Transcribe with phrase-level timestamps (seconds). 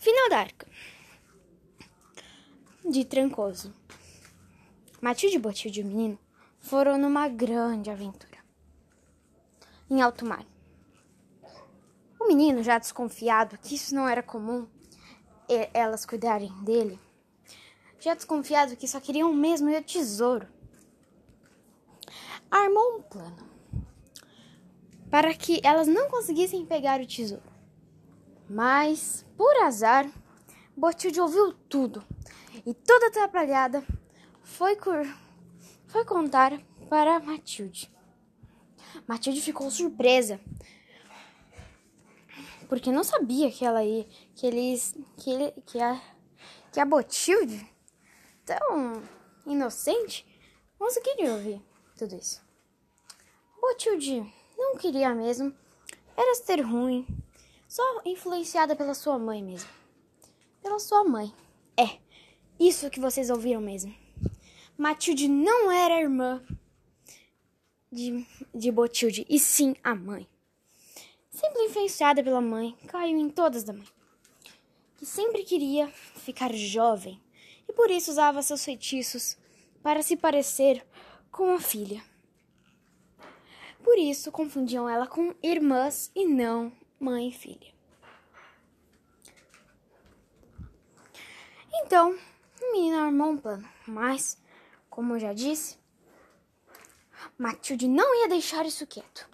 [0.00, 0.66] Final da arca.
[2.88, 3.70] De Trancoso.
[4.98, 6.18] Matilde, Botilde e o menino
[6.58, 8.38] foram numa grande aventura.
[9.90, 10.46] Em alto mar.
[12.18, 14.66] O menino, já desconfiado que isso não era comum,
[15.74, 16.98] elas cuidarem dele,
[17.98, 20.48] já desconfiado que só queriam mesmo o tesouro,
[22.50, 23.50] armou um plano
[25.10, 27.49] para que elas não conseguissem pegar o tesouro.
[28.52, 30.10] Mas, por azar,
[30.76, 32.04] Botilde ouviu tudo
[32.66, 33.86] e toda atrapalhada
[34.42, 35.06] foi, cur...
[35.86, 37.88] foi contar para Matilde.
[39.06, 40.40] Matilde ficou surpresa
[42.68, 46.02] porque não sabia que ela ia, que eles, que ele, que a,
[46.72, 47.64] que a Botilde,
[48.44, 49.00] tão
[49.46, 50.26] inocente,
[50.76, 51.62] conseguiria ouvir
[51.96, 52.42] tudo isso.
[53.60, 54.24] Botilde
[54.58, 55.54] não queria mesmo,
[56.16, 57.06] era ser ruim,
[57.70, 59.70] só influenciada pela sua mãe mesmo.
[60.60, 61.32] Pela sua mãe.
[61.76, 62.00] É,
[62.58, 63.94] isso que vocês ouviram mesmo.
[64.76, 66.44] Matilde não era irmã
[67.92, 70.28] de, de Botilde, e sim a mãe.
[71.30, 73.86] Sempre influenciada pela mãe, caiu em todas da mãe.
[74.96, 75.86] Que sempre queria
[76.16, 77.22] ficar jovem
[77.68, 79.38] e por isso usava seus feitiços
[79.80, 80.84] para se parecer
[81.30, 82.02] com a filha.
[83.80, 87.74] Por isso confundiam ela com irmãs e não mãe e filha.
[91.72, 92.16] Então,
[92.60, 94.40] o menino armou um plano, mas,
[94.90, 95.78] como eu já disse,
[97.38, 99.28] Matilde não ia deixar isso quieto.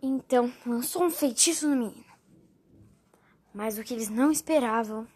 [0.00, 2.04] Então, lançou um feitiço no menino.
[3.52, 5.06] Mas o que eles não esperavam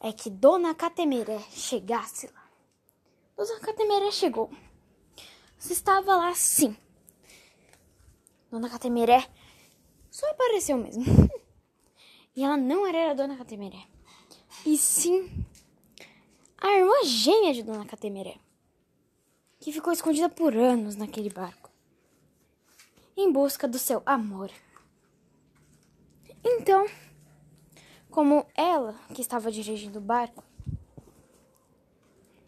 [0.00, 2.48] é que Dona Catemeré chegasse lá.
[3.36, 4.50] Dona Catemeré chegou.
[5.58, 6.76] Você estava lá sim.
[8.50, 9.28] Dona Catemeré
[10.18, 11.04] só apareceu mesmo.
[12.34, 13.86] e ela não era a Dona Catemeré.
[14.66, 15.46] E sim
[16.60, 18.36] a irmã gêmea de Dona Catemeré.
[19.60, 21.70] Que ficou escondida por anos naquele barco
[23.16, 24.50] em busca do seu amor.
[26.44, 26.86] Então,
[28.10, 30.42] como ela que estava dirigindo o barco,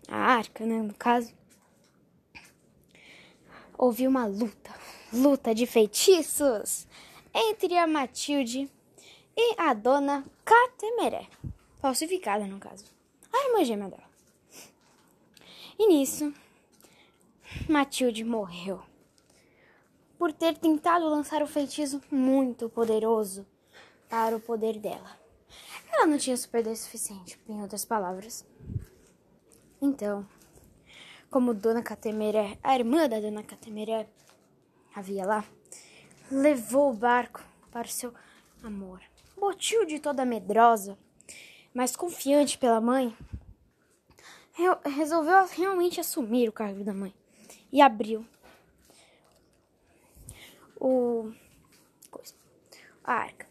[0.08, 1.32] a arca, né, no caso,
[3.78, 4.74] houve uma luta,
[5.12, 6.88] luta de feitiços
[7.34, 8.70] entre a Matilde
[9.36, 11.28] e a dona Catemeré,
[11.80, 12.84] falsificada no caso,
[13.32, 14.10] a irmã gêmea dela.
[15.78, 16.32] E nisso,
[17.68, 18.82] Matilde morreu
[20.18, 23.46] por ter tentado lançar um feitiço muito poderoso
[24.08, 25.18] para o poder dela.
[25.90, 28.46] Ela não tinha superpoder suficiente, em outras palavras.
[29.80, 30.28] Então,
[31.30, 34.06] como Dona Catemeré, a irmã da Dona Catemeré,
[34.94, 35.44] havia lá,
[36.30, 38.14] levou o barco para o seu
[38.62, 39.00] amor.
[39.86, 40.98] de toda medrosa,
[41.72, 43.16] mas confiante pela mãe,
[44.84, 47.14] resolveu realmente assumir o cargo da mãe
[47.72, 48.26] e abriu
[50.78, 51.32] o
[53.02, 53.48] a arca,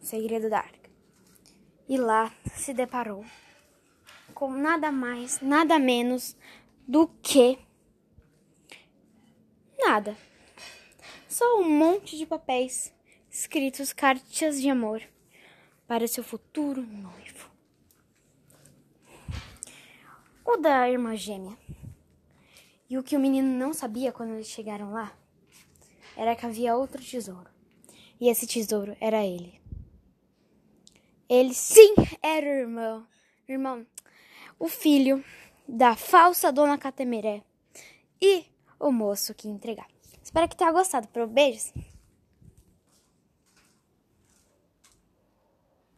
[0.00, 0.90] o segredo da arca.
[1.88, 3.24] E lá se deparou
[4.34, 6.36] com nada mais, nada menos
[6.86, 7.58] do que
[9.78, 10.16] nada.
[11.36, 12.94] Só um monte de papéis
[13.30, 15.02] escritos cartas de amor
[15.86, 17.50] para seu futuro noivo.
[20.42, 21.54] O da irmã gêmea.
[22.88, 25.14] E o que o menino não sabia quando eles chegaram lá
[26.16, 27.50] era que havia outro tesouro.
[28.18, 29.60] E esse tesouro era ele.
[31.28, 33.06] Ele sim era o irmão,
[33.46, 33.86] irmão,
[34.58, 35.22] o filho
[35.68, 37.44] da falsa dona Catemeré
[38.22, 38.46] e
[38.80, 39.95] o moço que ia entregar.
[40.36, 41.08] Espero que tenha gostado.
[41.28, 41.72] Beijos.